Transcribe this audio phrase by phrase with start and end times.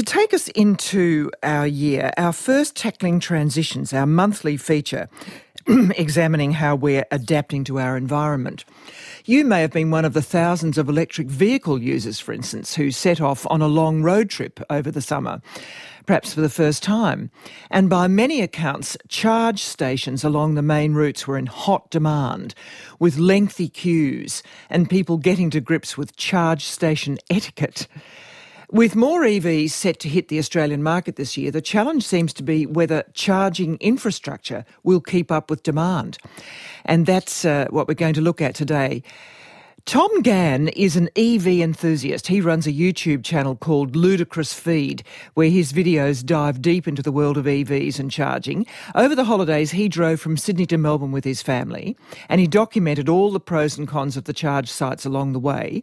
[0.00, 5.10] To take us into our year, our first Tackling Transitions, our monthly feature,
[5.66, 8.64] examining how we're adapting to our environment.
[9.26, 12.90] You may have been one of the thousands of electric vehicle users, for instance, who
[12.90, 15.42] set off on a long road trip over the summer,
[16.06, 17.30] perhaps for the first time.
[17.70, 22.54] And by many accounts, charge stations along the main routes were in hot demand,
[22.98, 27.86] with lengthy queues and people getting to grips with charge station etiquette.
[28.72, 32.44] With more EVs set to hit the Australian market this year, the challenge seems to
[32.44, 36.18] be whether charging infrastructure will keep up with demand.
[36.84, 39.02] And that's uh, what we're going to look at today.
[39.90, 42.28] Tom Gann is an EV enthusiast.
[42.28, 45.02] He runs a YouTube channel called Ludicrous Feed,
[45.34, 48.66] where his videos dive deep into the world of EVs and charging.
[48.94, 51.96] Over the holidays, he drove from Sydney to Melbourne with his family,
[52.28, 55.82] and he documented all the pros and cons of the charge sites along the way.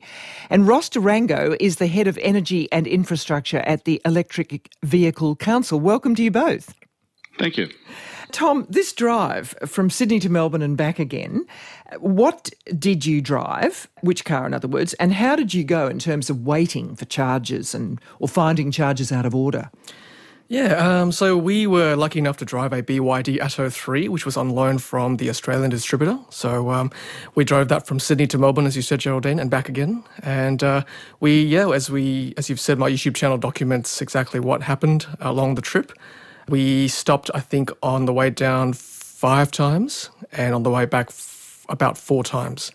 [0.50, 5.36] And Ross De Rango is the head of energy and infrastructure at the Electric Vehicle
[5.36, 5.82] Council.
[5.82, 6.74] Welcome to you both.
[7.38, 7.70] Thank you.
[8.32, 11.46] Tom, this drive from Sydney to Melbourne and back again,
[12.00, 13.88] what did you drive?
[14.02, 17.06] Which car, in other words, and how did you go in terms of waiting for
[17.06, 19.72] charges and or finding charges out of order?
[20.50, 24.38] Yeah, um, so we were lucky enough to drive a BYD Atto 3, which was
[24.38, 26.18] on loan from the Australian distributor.
[26.30, 26.90] So um,
[27.36, 30.06] we drove that from Sydney to Melbourne, as you said, Geraldine, and back again.
[30.24, 30.86] And uh,
[31.20, 35.56] we, yeah, as we, as you've said, my YouTube channel documents exactly what happened along
[35.56, 35.92] the trip.
[36.50, 41.08] We stopped, I think, on the way down five times and on the way back
[41.10, 42.72] f- about four times.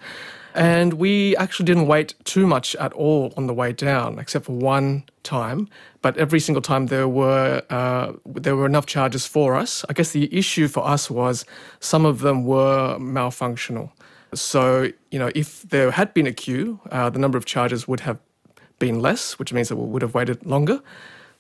[0.55, 4.53] And we actually didn't wait too much at all on the way down, except for
[4.53, 5.69] one time.
[6.03, 9.85] But every single time there were uh, there were enough charges for us.
[9.89, 11.47] I guess the issue for us was
[11.81, 13.91] some of them were malfunctional.
[14.35, 18.01] So you know, if there had been a queue, uh, the number of charges would
[18.01, 18.19] have
[18.79, 20.83] been less, which means that we would have waited longer.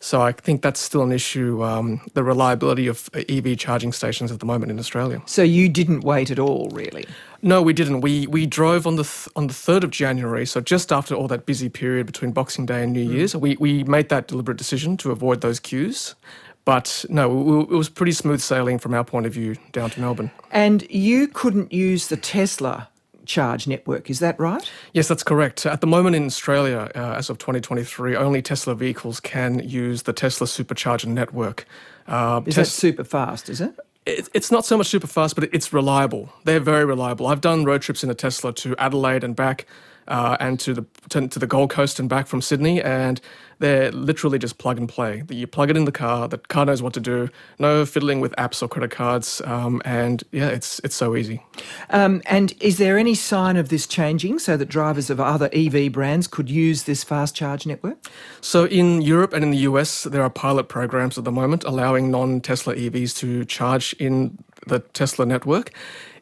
[0.02, 4.40] So I think that's still an issue, um, the reliability of EV charging stations at
[4.40, 5.22] the moment in Australia.
[5.26, 7.06] So you didn't wait at all, really?
[7.40, 8.00] No, we didn't.
[8.00, 11.28] We we drove on the th- on the third of January, so just after all
[11.28, 13.12] that busy period between Boxing Day and New mm.
[13.12, 13.36] Year's.
[13.36, 16.16] We we made that deliberate decision to avoid those queues.
[16.64, 20.30] But no, it was pretty smooth sailing from our point of view down to Melbourne.
[20.50, 22.88] And you couldn't use the Tesla
[23.26, 24.10] charge network.
[24.10, 24.70] Is that right?
[24.92, 25.66] Yes, that's correct.
[25.66, 30.12] At the moment in Australia, uh, as of 2023, only Tesla vehicles can use the
[30.12, 31.66] Tesla supercharger network.
[32.06, 33.74] Uh, is Tes- that super fast, is it?
[34.04, 36.32] it's not so much super fast, but it's reliable.
[36.44, 37.28] They're very reliable.
[37.28, 39.64] I've done road trips in a Tesla to Adelaide and back,
[40.08, 43.20] uh, and to the to, to, the Gold Coast and back from Sydney, and
[43.58, 45.22] they're literally just plug and play.
[45.28, 47.28] You plug it in the car, the car knows what to do.
[47.58, 51.42] No fiddling with apps or credit cards, um, and yeah, it's it's so easy.
[51.90, 55.92] Um, and is there any sign of this changing so that drivers of other EV
[55.92, 57.98] brands could use this fast charge network?
[58.40, 62.10] So in Europe and in the US, there are pilot programs at the moment allowing
[62.10, 65.72] non-Tesla EVs to charge in the Tesla network.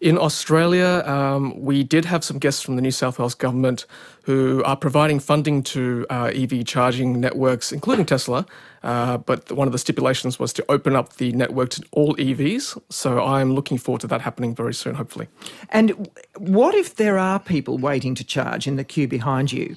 [0.00, 3.84] In Australia, um, we did have some guests from the New South Wales government
[4.22, 8.46] who are providing funding to uh, EV charging networks, including Tesla.
[8.82, 12.80] Uh, but one of the stipulations was to open up the network to all EVs.
[12.88, 15.28] So I'm looking forward to that happening very soon, hopefully.
[15.68, 16.08] And
[16.38, 19.76] what if there are people waiting to charge in the queue behind you?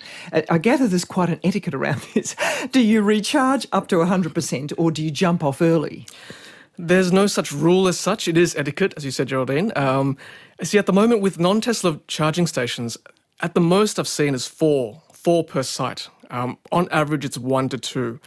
[0.49, 2.35] I gather there's quite an etiquette around this.
[2.71, 6.05] Do you recharge up to 100% or do you jump off early?
[6.77, 8.27] There's no such rule as such.
[8.27, 9.71] It is etiquette, as you said, Geraldine.
[9.75, 10.17] Um,
[10.61, 12.97] see, at the moment with non-Tesla charging stations,
[13.41, 16.09] at the most I've seen is four, four per site.
[16.31, 18.19] Um, on average, it's one to two.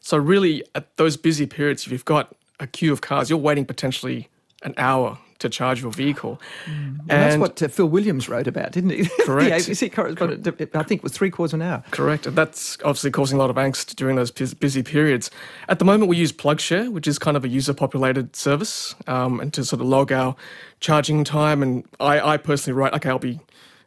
[0.00, 3.66] So really, at those busy periods, if you've got a queue of cars, you're waiting
[3.66, 4.28] potentially
[4.62, 6.40] an hour to charge your vehicle.
[6.66, 6.98] Mm.
[6.98, 9.08] Well, that's what uh, Phil Williams wrote about, didn't he?
[9.24, 9.66] Correct.
[9.66, 11.84] the ABC correspondent, I think, was three quarters of an hour.
[11.90, 12.26] Correct.
[12.26, 15.30] And that's obviously causing a lot of angst during those busy periods.
[15.68, 19.40] At the moment, we use PlugShare, which is kind of a user populated service, um,
[19.40, 20.36] and to sort of log our
[20.80, 21.62] charging time.
[21.62, 23.40] And I, I personally write, okay, I'll be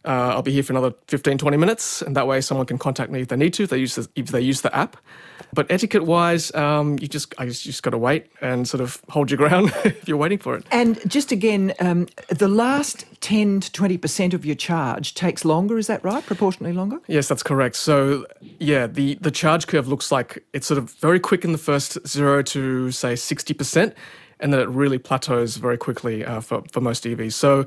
[0.05, 3.11] uh, I'll be here for another 15, 20 minutes, and that way someone can contact
[3.11, 4.97] me if they need to, if they use the, if they use the app.
[5.53, 8.81] But etiquette wise, um, you just I guess you just got to wait and sort
[8.81, 10.65] of hold your ground if you're waiting for it.
[10.71, 15.87] And just again, um, the last 10 to 20% of your charge takes longer, is
[15.87, 16.25] that right?
[16.25, 16.99] Proportionally longer?
[17.07, 17.75] Yes, that's correct.
[17.75, 18.25] So,
[18.59, 21.97] yeah, the, the charge curve looks like it's sort of very quick in the first
[22.07, 23.93] zero to say 60%,
[24.39, 27.33] and then it really plateaus very quickly uh, for, for most EVs.
[27.33, 27.65] So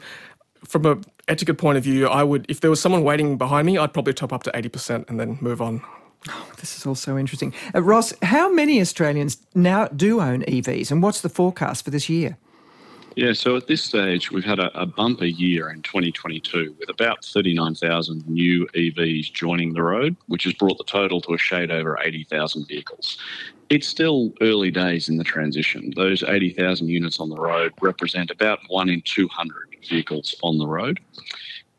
[0.65, 0.99] from a
[1.29, 4.13] etiquette point of view, I would if there was someone waiting behind me, I'd probably
[4.13, 5.83] top up to eighty percent and then move on.
[6.29, 7.55] Oh, this is all so interesting.
[7.75, 12.09] Uh, Ross, how many Australians now do own EVs, and what's the forecast for this
[12.09, 12.37] year?
[13.17, 17.25] Yeah, so at this stage, we've had a, a bumper year in 2022 with about
[17.25, 21.99] 39,000 new EVs joining the road, which has brought the total to a shade over
[21.99, 23.17] 80,000 vehicles.
[23.71, 25.95] It's still early days in the transition.
[25.97, 31.01] Those 80,000 units on the road represent about one in 200 vehicles on the road.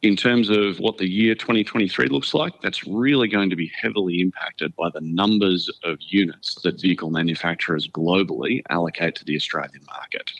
[0.03, 4.21] In terms of what the year 2023 looks like, that's really going to be heavily
[4.21, 10.31] impacted by the numbers of units that vehicle manufacturers globally allocate to the Australian market.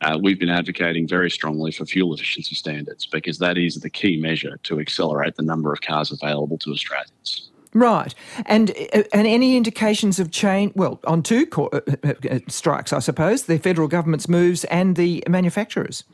[0.00, 4.16] Uh, we've been advocating very strongly for fuel efficiency standards because that is the key
[4.16, 7.50] measure to accelerate the number of cars available to Australians.
[7.74, 8.14] Right,
[8.44, 10.72] and uh, and any indications of change?
[10.74, 16.04] Well, on two uh, uh, strikes, I suppose the federal government's moves and the manufacturers.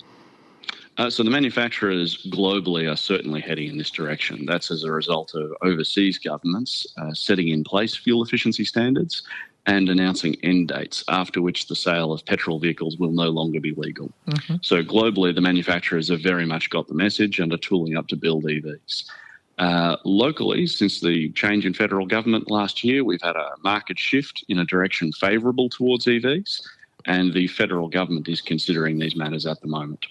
[0.98, 4.44] Uh, so the manufacturers globally are certainly heading in this direction.
[4.44, 9.22] That's as a result of overseas governments uh, setting in place fuel efficiency standards
[9.66, 13.74] and announcing end dates after which the sale of petrol vehicles will no longer be
[13.76, 14.10] legal.
[14.26, 14.56] Mm-hmm.
[14.62, 18.16] So globally, the manufacturers have very much got the message and are tooling up to
[18.16, 19.04] build EVs.
[19.58, 24.44] Uh, locally, since the change in federal government last year, we've had a market shift
[24.48, 26.62] in a direction favourable towards EVs,
[27.08, 30.06] and the federal government is considering these matters at the moment.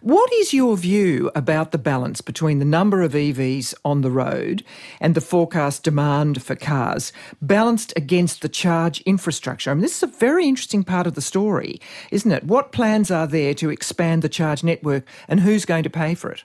[0.00, 4.64] What is your view about the balance between the number of EVs on the road
[4.98, 7.12] and the forecast demand for cars,
[7.42, 9.70] balanced against the charge infrastructure?
[9.70, 12.44] I mean, this is a very interesting part of the story, isn't it?
[12.44, 16.30] What plans are there to expand the charge network and who's going to pay for
[16.30, 16.44] it?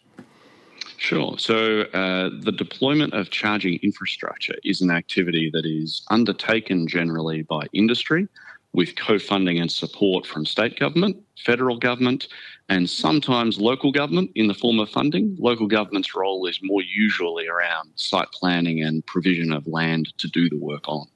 [0.98, 1.38] Sure.
[1.38, 7.68] So, uh, the deployment of charging infrastructure is an activity that is undertaken generally by
[7.74, 8.28] industry
[8.74, 12.28] with co funding and support from state government, federal government,
[12.70, 15.36] and sometimes local government in the form of funding.
[15.40, 20.50] Local government's role is more usually around site planning and provision of land to do
[20.50, 21.08] the work on.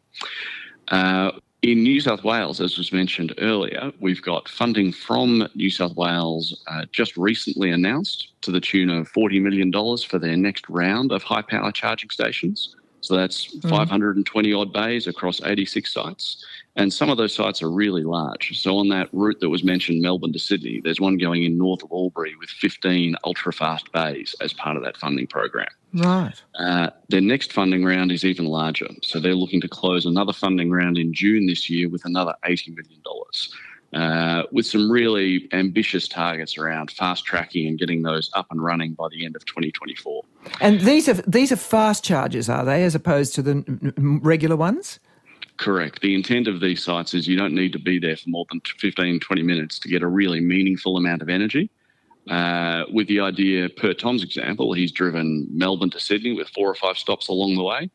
[0.90, 1.32] Uh,
[1.64, 6.64] in New South Wales, as was mentioned earlier, we've got funding from New South Wales
[6.68, 9.72] uh, just recently announced to the tune of $40 million
[10.08, 12.77] for their next round of high power charging stations.
[13.02, 13.70] So that's mm.
[13.70, 16.46] 520 odd bays across 86 sites.
[16.76, 18.60] And some of those sites are really large.
[18.62, 21.84] So on that route that was mentioned, Melbourne to Sydney, there's one going in north
[21.84, 25.68] of Albury with 15 ultra fast bays as part of that funding program.
[25.94, 26.36] Right.
[26.60, 28.88] Uh, their next funding round is even larger.
[29.02, 32.76] So they're looking to close another funding round in June this year with another $80
[32.76, 33.02] million.
[33.94, 38.94] Uh, with some really ambitious targets around fast tracking and getting those up and running
[38.94, 40.24] by the end of 2024.
[40.60, 43.64] And these are these are fast charges, are they, as opposed to the
[44.22, 45.00] regular ones?
[45.56, 46.02] Correct.
[46.02, 48.62] The intent of these sites is you don't need to be there for more than
[48.78, 51.70] 15, 20 minutes to get a really meaningful amount of energy.
[52.30, 56.76] Uh, with the idea, per Tom's example, he's driven Melbourne to Sydney with four or
[56.76, 57.90] five stops along the way.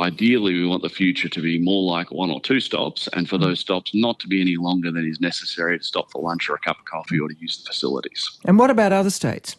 [0.00, 3.36] Ideally, we want the future to be more like one or two stops, and for
[3.36, 6.54] those stops not to be any longer than is necessary to stop for lunch or
[6.54, 8.38] a cup of coffee or to use the facilities.
[8.46, 9.56] And what about other states?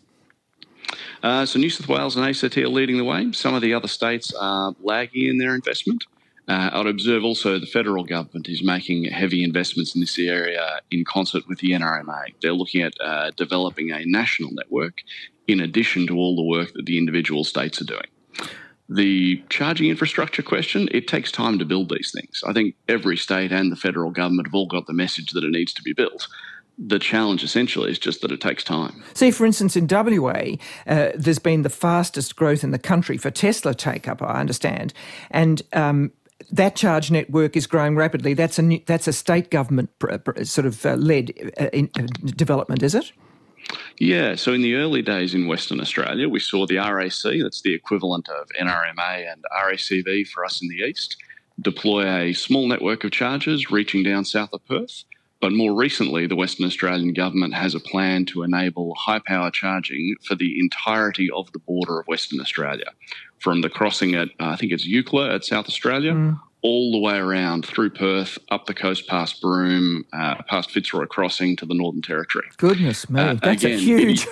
[1.22, 3.32] Uh, so New South Wales and ACT are leading the way.
[3.34, 6.06] Some of the other states are lagging in their investment.
[6.48, 11.06] Uh, I'd observe also the federal government is making heavy investments in this area in
[11.06, 12.34] concert with the NRMA.
[12.42, 15.02] They're looking at uh, developing a national network
[15.48, 18.08] in addition to all the work that the individual states are doing.
[18.94, 22.44] The charging infrastructure question, it takes time to build these things.
[22.46, 25.52] I think every state and the federal government have all got the message that it
[25.52, 26.28] needs to be built.
[26.78, 29.02] The challenge essentially is just that it takes time.
[29.14, 30.58] See, for instance, in WA,
[30.88, 34.94] uh, there's been the fastest growth in the country for Tesla take up, I understand.
[35.30, 36.12] And um,
[36.52, 38.34] that charge network is growing rapidly.
[38.34, 39.90] That's a new, that's a state government
[40.44, 43.14] sort of uh, led uh, in, uh, development, is it?
[44.02, 47.76] Yeah, so in the early days in Western Australia, we saw the RAC, that's the
[47.76, 51.18] equivalent of NRMA and RACV for us in the east,
[51.60, 55.04] deploy a small network of chargers reaching down south of Perth.
[55.40, 60.16] But more recently, the Western Australian government has a plan to enable high power charging
[60.28, 62.94] for the entirety of the border of Western Australia,
[63.38, 67.00] from the crossing at, uh, I think it's Eucla at South Australia, mm all the
[67.00, 71.74] way around through Perth, up the coast past Broome, uh, past Fitzroy Crossing to the
[71.74, 72.48] Northern Territory.
[72.58, 74.28] Goodness me, uh, that's again, a huge.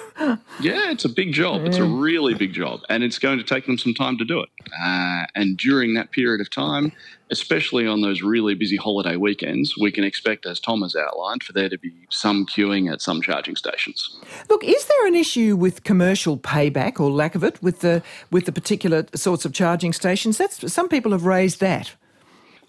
[0.60, 1.62] yeah, it's a big job.
[1.62, 1.68] Yeah.
[1.68, 4.40] It's a really big job, and it's going to take them some time to do
[4.42, 4.50] it.
[4.80, 6.92] Uh, and during that period of time,
[7.32, 11.54] especially on those really busy holiday weekends, we can expect, as Tom has outlined, for
[11.54, 14.20] there to be some queuing at some charging stations.
[14.50, 18.46] Look, is there an issue with commercial payback or lack of it with the with
[18.46, 20.38] the particular sorts of charging stations?
[20.38, 21.96] That's some people have raised that.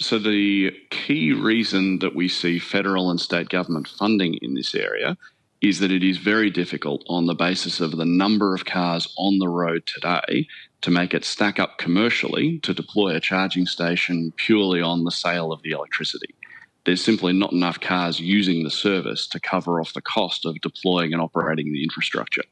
[0.01, 5.19] So, the key reason that we see federal and state government funding in this area
[5.61, 9.39] is that it is very difficult on the basis of the number of cars on
[9.39, 10.49] the road today
[10.81, 15.53] to make it stack up commercially to deploy a charging station purely on the sale
[15.53, 16.35] of the electricity.
[16.85, 21.13] There's simply not enough cars using the service to cover off the cost of deploying
[21.13, 22.43] and operating the infrastructure.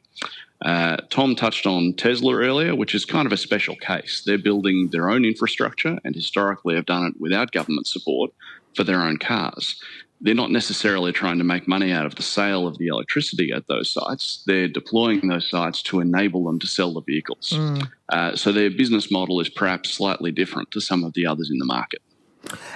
[0.65, 4.23] Uh, Tom touched on Tesla earlier, which is kind of a special case.
[4.27, 8.33] They're building their own infrastructure and historically have done it without government support
[8.75, 9.81] for their own cars.
[10.21, 13.69] They're not necessarily trying to make money out of the sale of the electricity at
[13.69, 14.43] those sites.
[14.47, 17.53] They're deploying those sites to enable them to sell the vehicles.
[17.55, 17.89] Mm.
[18.09, 21.59] Uh, so their business model is perhaps slightly different to some of the others in
[21.59, 22.03] the market.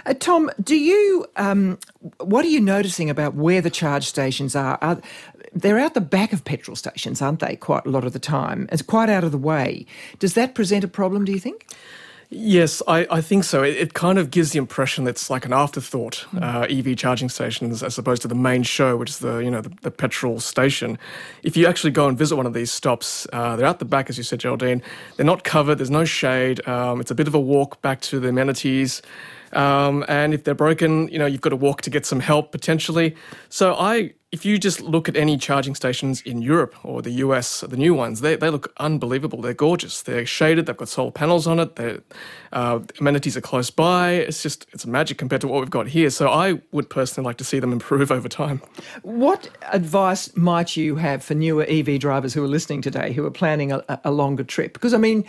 [0.07, 1.79] Uh, Tom, do you um,
[2.19, 4.79] what are you noticing about where the charge stations are?
[4.81, 5.00] are?
[5.55, 7.57] They're out the back of petrol stations, aren't they?
[7.57, 9.87] Quite a lot of the time, it's quite out of the way.
[10.19, 11.25] Does that present a problem?
[11.25, 11.67] Do you think?
[12.35, 13.62] Yes, I, I think so.
[13.62, 16.43] It, it, kind of gives the impression that it's like an afterthought, mm.
[16.43, 19.61] uh, EV charging stations, as opposed to the main show, which is the you know
[19.61, 20.99] the, the petrol station.
[21.43, 24.09] If you actually go and visit one of these stops, uh, they're out the back,
[24.09, 24.81] as you said, Geraldine.
[25.17, 25.77] They're not covered.
[25.77, 26.67] There's no shade.
[26.67, 29.03] Um, it's a bit of a walk back to the amenities.
[29.53, 32.51] Um, and if they're broken, you know, you've got to walk to get some help
[32.51, 33.15] potentially.
[33.51, 37.61] So I, if you just look at any charging stations in Europe or the US,
[37.61, 39.43] the new ones, they, they look unbelievable.
[39.43, 40.01] They're gorgeous.
[40.01, 40.65] They're shaded.
[40.65, 41.77] They've got solar panels on it.
[41.77, 42.01] Their
[42.51, 44.12] uh, amenities are close by.
[44.12, 46.09] It's just it's magic compared to what we've got here.
[46.09, 48.62] So I would personally like to see them improve over time.
[49.03, 53.31] What advice might you have for newer EV drivers who are listening today, who are
[53.31, 54.73] planning a, a longer trip?
[54.73, 55.25] Because I mean,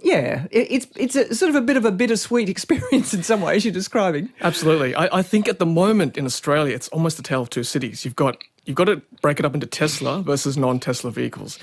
[0.00, 3.42] yeah, it, it's it's a, sort of a bit of a bittersweet experience in some
[3.42, 4.30] ways you're describing.
[4.40, 4.94] Absolutely.
[4.94, 8.06] I, I think at the moment in Australia, it's almost a tale of two cities.
[8.06, 11.58] You've got you've got to break it up into Tesla versus non-Tesla vehicles.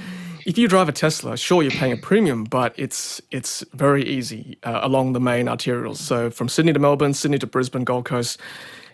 [0.45, 4.57] If you drive a Tesla, sure you're paying a premium, but it's it's very easy
[4.63, 5.97] uh, along the main arterials.
[5.97, 8.39] So from Sydney to Melbourne, Sydney to Brisbane, Gold Coast,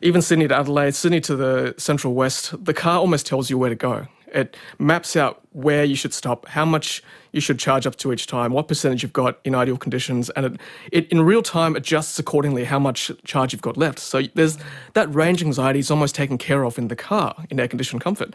[0.02, 3.70] even Sydney to Adelaide, Sydney to the Central West, the car almost tells you where
[3.70, 4.08] to go.
[4.34, 8.28] It maps out where you should stop, how much you should charge up to each
[8.28, 12.18] time, what percentage you've got in ideal conditions, and it, it in real time adjusts
[12.20, 14.00] accordingly how much charge you've got left.
[14.00, 14.58] So there's
[14.94, 18.34] that range anxiety is almost taken care of in the car in air conditioned comfort.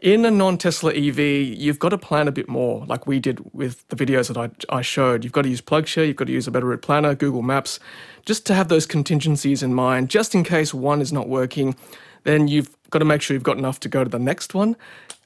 [0.00, 3.52] In a non Tesla EV, you've got to plan a bit more, like we did
[3.52, 5.24] with the videos that I, I showed.
[5.24, 7.80] You've got to use PlugShare, you've got to use a better route planner, Google Maps,
[8.24, 11.74] just to have those contingencies in mind, just in case one is not working.
[12.22, 14.76] Then you've got to make sure you've got enough to go to the next one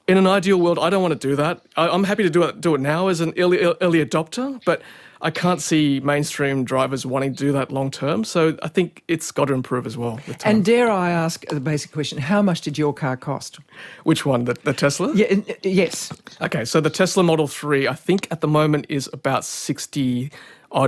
[0.07, 1.61] in an ideal world, I don't want to do that.
[1.77, 4.81] I, am happy to do it do it now as an early early adopter, but
[5.21, 8.25] I can't see mainstream drivers wanting to do that long term.
[8.25, 10.19] So I think it's got to improve as well.
[10.43, 13.59] And dare I ask the basic question: How much did your car cost?
[14.03, 14.43] Which one?
[14.43, 15.13] The, the Tesla?
[15.15, 15.39] Yeah.
[15.63, 16.11] Yes.
[16.41, 16.65] Okay.
[16.65, 19.45] So the Tesla Model Three, I think at the moment is about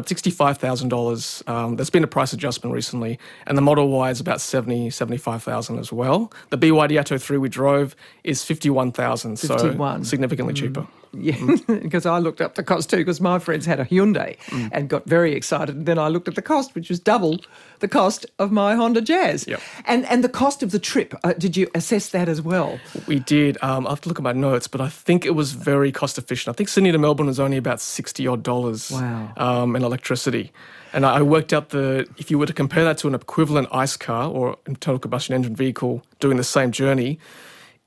[0.05, 1.47] sixty odd, $65,000.
[1.49, 5.79] Um, there's been a price adjustment recently, and the Model Y is about 70, 75,000
[5.79, 6.31] as well.
[6.49, 10.57] The BYD Atto 3 we drove is 51,000, so significantly mm.
[10.57, 10.87] cheaper.
[11.21, 12.11] Yeah, because mm.
[12.11, 14.69] I looked up the cost too, because my friends had a Hyundai mm.
[14.71, 15.75] and got very excited.
[15.75, 17.39] And then I looked at the cost, which was double
[17.79, 19.47] the cost of my Honda Jazz.
[19.47, 19.61] Yep.
[19.85, 22.79] And and the cost of the trip, uh, did you assess that as well?
[23.07, 23.57] We did.
[23.61, 26.17] Um, I have to look at my notes, but I think it was very cost
[26.17, 26.53] efficient.
[26.53, 29.33] I think Sydney to Melbourne was only about 60 odd dollars wow.
[29.37, 30.51] um, in electricity.
[30.93, 33.97] And I worked out the if you were to compare that to an equivalent ICE
[33.97, 37.19] car or internal combustion engine vehicle doing the same journey,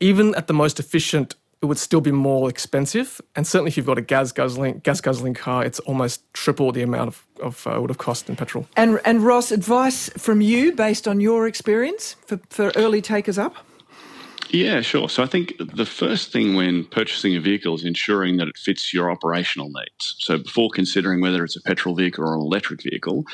[0.00, 3.20] even at the most efficient it would still be more expensive.
[3.34, 6.82] And certainly, if you've got a gas guzzling gas guzzling car, it's almost triple the
[6.82, 8.66] amount of, of uh, would have cost in petrol.
[8.76, 13.56] And and Ross, advice from you based on your experience for, for early takers up.
[14.50, 15.10] Yeah, sure.
[15.10, 18.94] So I think the first thing when purchasing a vehicle is ensuring that it fits
[18.94, 20.16] your operational needs.
[20.20, 23.26] So before considering whether it's a petrol vehicle or an electric vehicle,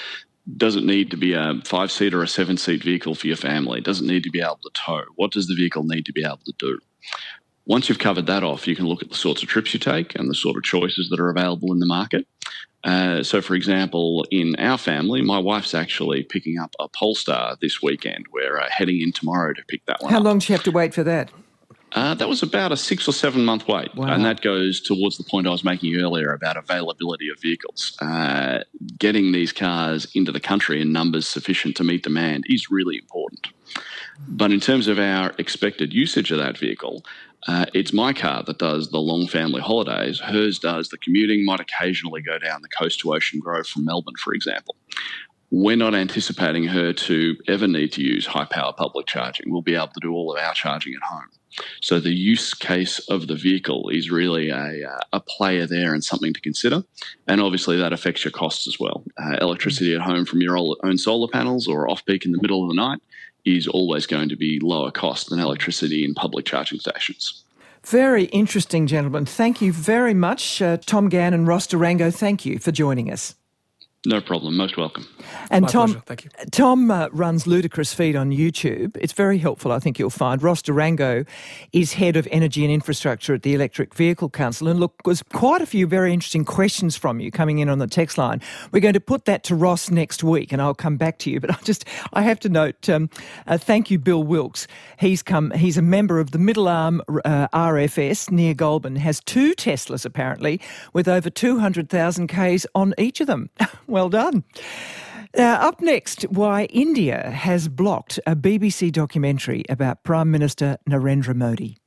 [0.57, 3.37] does it need to be a five seat or a seven seat vehicle for your
[3.37, 3.81] family?
[3.81, 5.05] Does it need to be able to tow?
[5.15, 6.79] What does the vehicle need to be able to do?
[7.67, 10.15] Once you've covered that off, you can look at the sorts of trips you take
[10.15, 12.27] and the sort of choices that are available in the market.
[12.85, 17.81] Uh, so, for example, in our family, my wife's actually picking up a Polestar this
[17.83, 18.27] weekend.
[18.31, 20.25] We're uh, heading in tomorrow to pick that one How up.
[20.25, 21.31] long do you have to wait for that?
[21.93, 23.95] Uh, that was about a six or seven month wait.
[23.95, 24.09] Wow.
[24.09, 27.97] And that goes towards the point I was making earlier about availability of vehicles.
[28.03, 28.65] Uh,
[28.99, 33.47] getting these cars into the country in numbers sufficient to meet demand is really important.
[34.29, 37.05] But in terms of our expected usage of that vehicle,
[37.47, 40.21] uh, it's my car that does the long family holidays.
[40.21, 44.15] Hers does the commuting, might occasionally go down the coast to Ocean Grove from Melbourne,
[44.23, 44.77] for example.
[45.51, 49.53] We're not anticipating her to ever need to use high power public charging.
[49.53, 51.29] We'll be able to do all of our charging at home.
[51.81, 56.03] So the use case of the vehicle is really a, uh, a player there and
[56.03, 56.83] something to consider.
[57.29, 59.05] And obviously that affects your costs as well.
[59.17, 62.65] Uh, electricity at home from your own solar panels or off peak in the middle
[62.65, 63.01] of the night
[63.45, 67.45] is always going to be lower cost than electricity in public charging stations.
[67.85, 69.27] Very interesting, gentlemen.
[69.27, 70.63] Thank you very much.
[70.63, 73.35] Uh, Tom Gann and Ross De Rango, thank you for joining us.
[74.07, 74.57] No problem.
[74.57, 75.07] Most welcome.
[75.51, 76.03] And My Tom, pleasure.
[76.07, 76.31] Thank you.
[76.51, 78.99] Tom uh, runs Ludicrous Feed on YouTube.
[79.01, 80.43] It's very helpful, I think you'll find.
[80.43, 81.25] Ross De Rango
[81.73, 84.69] is head of energy and infrastructure at the Electric Vehicle Council.
[84.69, 87.87] And look, there's quite a few very interesting questions from you coming in on the
[87.87, 88.43] text line.
[88.73, 91.41] We're going to put that to Ross next week, and I'll come back to you.
[91.41, 93.09] But I just, I have to note, um,
[93.47, 94.67] uh, thank you, Bill Wilkes.
[94.99, 95.51] He's come.
[95.53, 98.97] He's a member of the Middle Arm uh, RFS near Goulburn.
[98.97, 100.61] Has two Teslas apparently,
[100.93, 103.49] with over 200,000 k's on each of them.
[103.95, 104.45] well done.
[105.37, 111.79] Now, up next, why India has blocked a BBC documentary about Prime Minister Narendra Modi.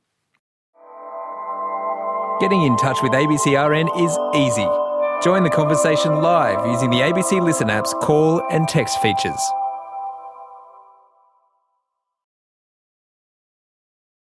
[2.40, 4.68] Getting in touch with ABCRN is easy.
[5.22, 9.40] Join the conversation live using the ABC Listen app's call and text features.